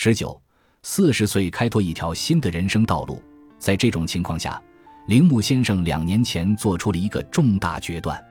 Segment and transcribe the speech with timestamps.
[0.00, 0.40] 十九，
[0.84, 3.20] 四十岁开拓一条新的人生道路。
[3.58, 4.62] 在这种情况下，
[5.08, 8.24] 铃木先生两年前做出了一个重大决断：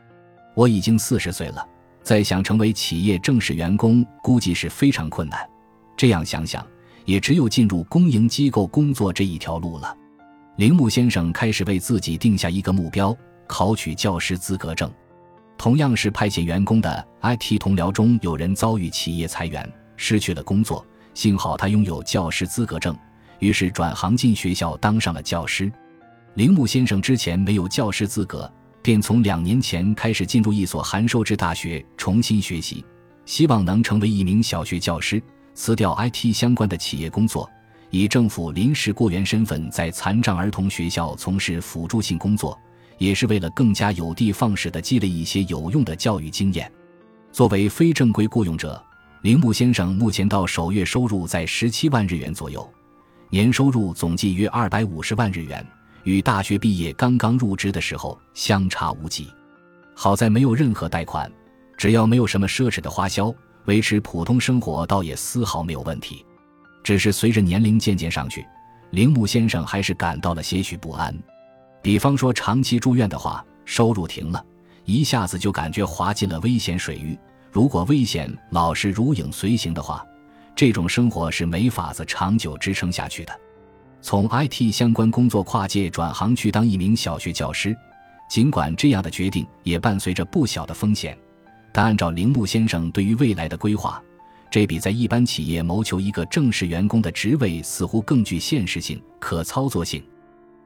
[0.55, 1.67] 我已经四十岁了，
[2.01, 5.45] 再想成为企业正式员工，估计是非常困难。
[5.97, 6.65] 这样想想，
[7.03, 9.93] 也只有进入公营机构工作这一条路了。
[10.55, 13.13] 铃木先生开始为自己定下一个目标：
[13.45, 14.89] 考取教师资格证。
[15.57, 20.85] 同样是派遣员工的 IT 同僚中，有人遭遇企业裁员，失去了工作。
[21.17, 22.95] 幸好他拥有教师资格证，
[23.39, 25.71] 于是转行进学校当上了教师。
[26.35, 28.47] 铃木先生之前没有教师资格，
[28.83, 32.85] 便从两年前开始进入一所函授制大学重新学习，
[33.25, 35.19] 希望能成为一名小学教师。
[35.55, 37.49] 辞掉 IT 相关的企业工作，
[37.89, 42.55] 以政府临时雇员身份在残障儿童学校从事辅助性工作。
[42.99, 46.71] 也是为了更加有的放矢地积累一些有用的教育经验。
[47.31, 48.83] 作为非正规雇佣者，
[49.21, 52.67] 铃木先生目前到首月收入在十七万日元左右，
[53.29, 55.65] 年收入总计约二百五十万日元，
[56.03, 59.27] 与大学毕业刚刚入职的时候相差无几。
[59.95, 61.31] 好在没有任何贷款，
[61.75, 63.33] 只要没有什么奢侈的花销，
[63.65, 66.23] 维持普通生活倒也丝毫没有问题。
[66.83, 68.45] 只是随着年龄渐渐上去，
[68.91, 71.17] 铃木先生还是感到了些许不安。
[71.81, 74.45] 比方说，长期住院的话，收入停了，
[74.85, 77.17] 一下子就感觉滑进了危险水域。
[77.57, 80.05] 如果危险老是如影随形的话，
[80.55, 83.33] 这种生活是没法子长久支撑下去的。
[83.99, 87.75] 从 IT 相关工作跨界转行去当一名小学教师，
[88.29, 91.17] 尽管这样的决定也伴随着不小的风险，
[91.71, 93.99] 但按照铃木先生对于未来的规划，
[94.51, 100.03] 这比在一般企业谋求一个正式员工的职位似乎更具现实性、可操作性。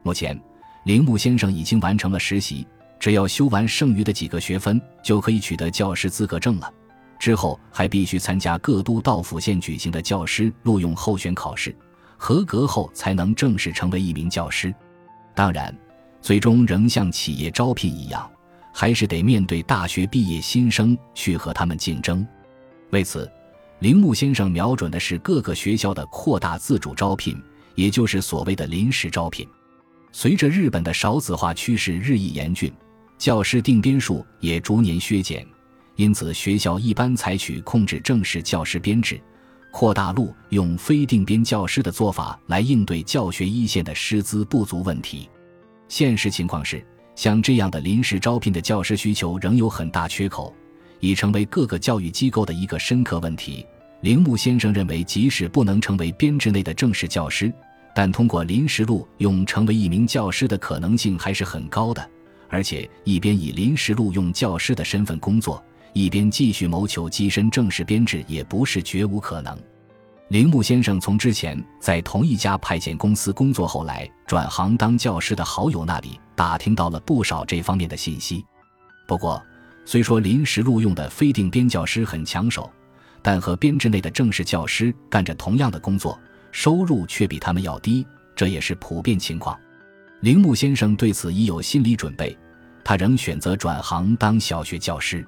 [0.03, 0.37] 目前。
[0.83, 2.67] 铃木先生已经完成了实习，
[2.99, 6.73] 只要修完剩余的几个学分，就可以取得教师资格证了。
[7.21, 11.73] 之后还必须参加各都道府县举行的教师录用候选考试，
[12.17, 14.73] 合格后才能正式成为一名教师。
[15.35, 15.71] 当然，
[16.19, 18.27] 最终仍像企业招聘一样，
[18.73, 22.25] 还是得面对大学毕业新生去和他们竞争。
[22.89, 23.31] 为此，
[23.81, 27.39] 铃木先生瞄准的是各个学校的扩大自主招聘，
[27.75, 29.47] 也就是所谓的临时招聘。
[30.11, 32.73] 随着日本的少子化趋势日益严峻，
[33.19, 35.45] 教师定编数也逐年削减，
[36.01, 39.21] 因此学校一般采取控制正式教师编制、
[39.69, 45.29] 扩大录用非定编教师的做法来应对教学一线的师资不足问题。
[45.87, 50.51] 现实情况是，像这样的临时招聘的教师需求仍有很大缺口，
[50.99, 53.63] 已成为各个教育机构的一个深刻问题。
[54.01, 57.53] 铃木先生认为，即使不能成为编制内的正式教师，
[57.93, 62.09] 但通过临时录用成为一名教师的可能性还是很高的，
[62.49, 65.63] 而且一边以临时录用教师的身份工作，
[65.93, 69.57] 一边继续谋求跻身正式编制，也不是绝无可能。
[70.29, 78.45] 铃木先生从之前在同一家派遣公司工作后来转行当教师的好友那里打听到了不少这方面的信息。
[79.07, 79.43] 不过，
[79.85, 82.71] 虽说临时录用的非定编教师很抢手，
[83.21, 86.17] 但和编制内的正式教师干着同样的工作。
[86.53, 89.57] 收入却比他们要低，这也是普遍情况。
[90.19, 92.37] 铃木先生对此已有心理准备，
[92.83, 95.25] 他仍选择转行当小学教师。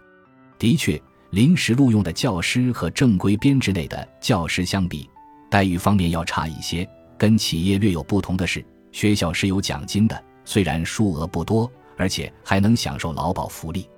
[0.63, 0.97] 的确，
[1.31, 5.09] 临时录用的教师和正规编制内的教师相比，
[5.49, 6.89] 待遇方面要差一些。
[7.17, 13.89] 跟企业略有不同的是，学校是有奖金的，虽然数额不多，而且还能享受劳保福利。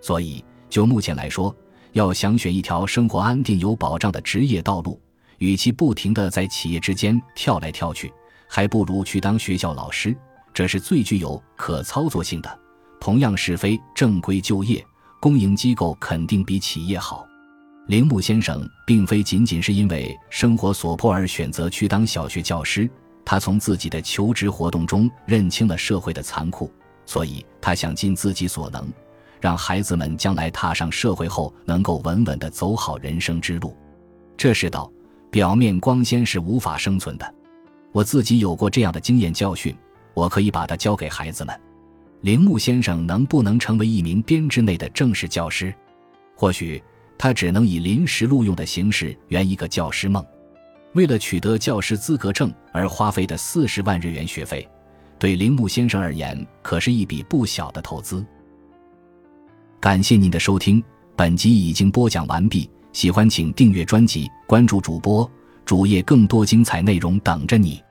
[0.00, 1.52] 所以，就目前来说，
[1.94, 5.02] 要想选一条生活安定有保障的职业道路。
[5.38, 8.12] 与其不停地在企业之间跳来跳去，
[8.48, 10.16] 还不如去当学校老师，
[10.52, 12.60] 这是最具有可操作性的。
[13.00, 14.82] 同样是非正规就业，
[15.24, 17.26] 公营机构肯定比企业好。
[17.86, 22.86] 铃木先生并非仅仅是因为生活所迫而选择去当小学教师，
[23.24, 26.70] 他从自己的求职活动中认清了社会的残酷，
[27.06, 28.86] 所以他想尽自己所能，
[29.40, 33.74] 让孩子们将来踏上社会后能够稳稳地走好人生之路。
[34.36, 34.92] 这世道。
[35.30, 37.34] 表面光鲜是无法生存的，
[37.92, 39.74] 我自己有过这样的经验教训，
[40.12, 41.60] 我可以把它教给孩子们。
[42.24, 45.74] 铃木先生能不能成为一名编制内的正式教师？
[46.34, 46.82] 或许
[47.18, 50.24] 他只能以临时录用的形式圆一个教师梦。
[50.94, 54.66] 为了取得教师资格证而花费的四十万日元学费，
[55.18, 58.24] 对铃木先生而言可是一笔不小的投资。
[59.78, 60.82] 感谢您的收听，
[61.14, 62.70] 本集已经播讲完毕。
[62.94, 65.30] 喜欢请订阅专辑，关注主播
[65.66, 67.82] 主页，更多精彩内容等着你。